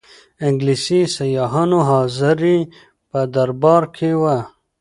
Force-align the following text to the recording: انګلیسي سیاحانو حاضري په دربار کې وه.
انګلیسي 0.45 1.01
سیاحانو 1.15 1.79
حاضري 1.89 2.57
په 3.09 3.19
دربار 3.35 3.83
کې 3.95 4.11
وه. 4.21 4.37